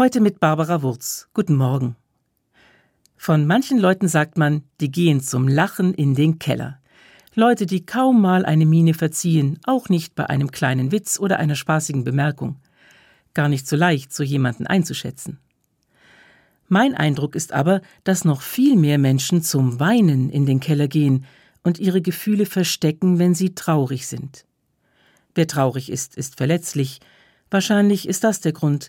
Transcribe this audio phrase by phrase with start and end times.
[0.00, 1.28] Heute mit Barbara Wurz.
[1.34, 1.94] Guten Morgen.
[3.18, 6.80] Von manchen Leuten sagt man, die gehen zum Lachen in den Keller.
[7.34, 11.54] Leute, die kaum mal eine Miene verziehen, auch nicht bei einem kleinen Witz oder einer
[11.54, 12.56] spaßigen Bemerkung.
[13.34, 15.38] Gar nicht so leicht, so jemanden einzuschätzen.
[16.66, 21.26] Mein Eindruck ist aber, dass noch viel mehr Menschen zum Weinen in den Keller gehen
[21.62, 24.46] und ihre Gefühle verstecken, wenn sie traurig sind.
[25.34, 27.00] Wer traurig ist, ist verletzlich.
[27.50, 28.88] Wahrscheinlich ist das der Grund.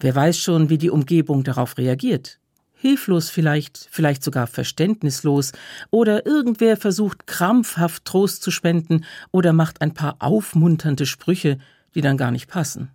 [0.00, 2.38] Wer weiß schon, wie die Umgebung darauf reagiert.
[2.74, 5.52] Hilflos vielleicht, vielleicht sogar verständnislos,
[5.90, 11.58] oder irgendwer versucht krampfhaft Trost zu spenden oder macht ein paar aufmunternde Sprüche,
[11.94, 12.90] die dann gar nicht passen.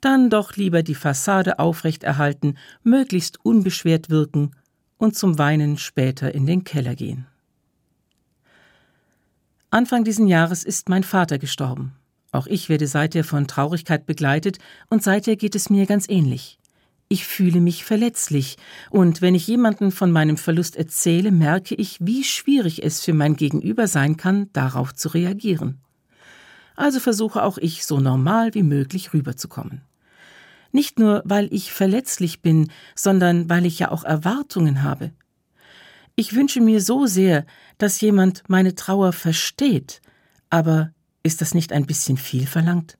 [0.00, 4.52] Dann doch lieber die Fassade aufrechterhalten, möglichst unbeschwert wirken
[4.96, 7.26] und zum Weinen später in den Keller gehen.
[9.70, 11.97] Anfang diesen Jahres ist mein Vater gestorben.
[12.30, 14.58] Auch ich werde seither von Traurigkeit begleitet
[14.90, 16.58] und seither geht es mir ganz ähnlich.
[17.10, 18.58] Ich fühle mich verletzlich,
[18.90, 23.36] und wenn ich jemanden von meinem Verlust erzähle, merke ich, wie schwierig es für mein
[23.36, 25.80] Gegenüber sein kann, darauf zu reagieren.
[26.76, 29.80] Also versuche auch ich, so normal wie möglich rüberzukommen.
[30.70, 35.12] Nicht nur, weil ich verletzlich bin, sondern weil ich ja auch Erwartungen habe.
[36.14, 37.46] Ich wünsche mir so sehr,
[37.78, 40.02] dass jemand meine Trauer versteht,
[40.50, 40.92] aber
[41.28, 42.96] ist das nicht ein bisschen viel verlangt?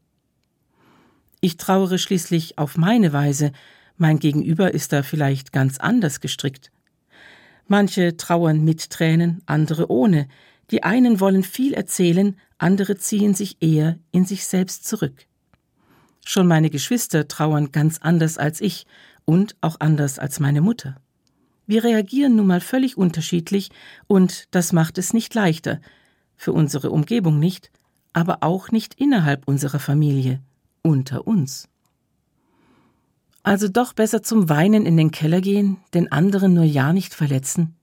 [1.41, 3.53] Ich trauere schließlich auf meine Weise,
[3.97, 6.71] mein Gegenüber ist da vielleicht ganz anders gestrickt.
[7.69, 10.29] Manche trauern mit Tränen, andere ohne,
[10.71, 15.25] die einen wollen viel erzählen, andere ziehen sich eher in sich selbst zurück.
[16.23, 18.85] Schon meine Geschwister trauern ganz anders als ich
[19.25, 21.01] und auch anders als meine Mutter.
[21.67, 23.71] Wir reagieren nun mal völlig unterschiedlich,
[24.07, 25.81] und das macht es nicht leichter,
[26.37, 27.71] für unsere Umgebung nicht,
[28.19, 30.41] aber auch nicht innerhalb unserer Familie,
[30.83, 31.69] unter uns.
[33.45, 37.77] Also doch besser zum Weinen in den Keller gehen, den anderen nur ja nicht verletzen?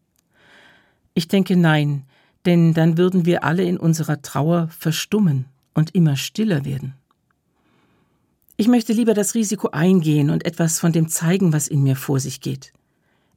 [1.14, 2.03] Ich denke nein,
[2.45, 6.95] denn dann würden wir alle in unserer Trauer verstummen und immer stiller werden.
[8.58, 12.20] Ich möchte lieber das Risiko eingehen und etwas von dem zeigen, was in mir vor
[12.20, 12.73] sich geht.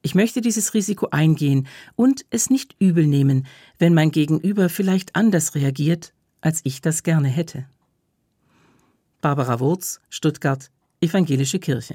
[0.03, 3.47] Ich möchte dieses Risiko eingehen und es nicht übel nehmen,
[3.79, 7.67] wenn mein Gegenüber vielleicht anders reagiert, als ich das gerne hätte.
[9.21, 11.95] Barbara Wurz, Stuttgart, Evangelische Kirche